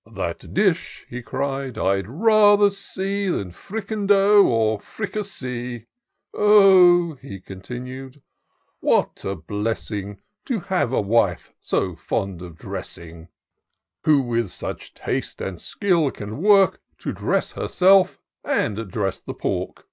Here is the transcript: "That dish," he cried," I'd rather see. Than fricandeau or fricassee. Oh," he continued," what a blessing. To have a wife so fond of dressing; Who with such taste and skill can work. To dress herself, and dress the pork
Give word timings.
"That 0.24 0.52
dish," 0.52 1.06
he 1.08 1.22
cried," 1.22 1.78
I'd 1.78 2.08
rather 2.08 2.68
see. 2.68 3.28
Than 3.28 3.52
fricandeau 3.52 4.44
or 4.44 4.80
fricassee. 4.80 5.86
Oh," 6.32 7.14
he 7.22 7.38
continued," 7.38 8.20
what 8.90 9.24
a 9.24 9.36
blessing. 9.36 10.20
To 10.46 10.58
have 10.58 10.90
a 10.92 11.00
wife 11.00 11.52
so 11.60 11.94
fond 11.94 12.42
of 12.42 12.58
dressing; 12.58 13.28
Who 14.02 14.20
with 14.22 14.50
such 14.50 14.94
taste 14.94 15.40
and 15.40 15.60
skill 15.60 16.10
can 16.10 16.42
work. 16.42 16.80
To 16.98 17.12
dress 17.12 17.52
herself, 17.52 18.18
and 18.42 18.90
dress 18.90 19.20
the 19.20 19.32
pork 19.32 19.86